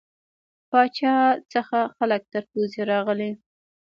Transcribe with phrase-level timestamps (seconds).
[0.69, 1.15] پاچا
[1.53, 3.31] څخه خلک تر پوزې راغلي.